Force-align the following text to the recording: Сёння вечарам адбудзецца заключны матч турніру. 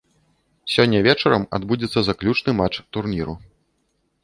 Сёння 0.75 1.01
вечарам 1.07 1.45
адбудзецца 1.59 1.99
заключны 2.09 2.51
матч 2.63 2.75
турніру. 2.97 3.39